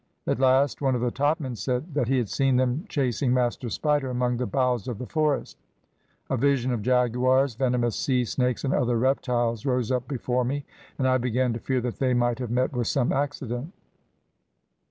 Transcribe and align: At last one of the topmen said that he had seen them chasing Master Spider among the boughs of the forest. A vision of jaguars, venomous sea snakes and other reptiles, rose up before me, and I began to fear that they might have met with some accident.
At 0.25 0.39
last 0.39 0.81
one 0.81 0.95
of 0.95 1.01
the 1.01 1.11
topmen 1.11 1.55
said 1.55 1.93
that 1.93 2.07
he 2.07 2.17
had 2.17 2.27
seen 2.27 2.55
them 2.55 2.85
chasing 2.89 3.35
Master 3.35 3.69
Spider 3.69 4.09
among 4.09 4.37
the 4.37 4.47
boughs 4.47 4.87
of 4.87 4.97
the 4.97 5.05
forest. 5.05 5.59
A 6.27 6.35
vision 6.37 6.71
of 6.71 6.81
jaguars, 6.81 7.53
venomous 7.53 7.97
sea 7.97 8.25
snakes 8.25 8.63
and 8.63 8.73
other 8.73 8.97
reptiles, 8.97 9.63
rose 9.63 9.91
up 9.91 10.07
before 10.07 10.43
me, 10.43 10.65
and 10.97 11.07
I 11.07 11.19
began 11.19 11.53
to 11.53 11.59
fear 11.59 11.81
that 11.81 11.99
they 11.99 12.15
might 12.15 12.39
have 12.39 12.49
met 12.49 12.73
with 12.73 12.87
some 12.87 13.11
accident. 13.13 13.73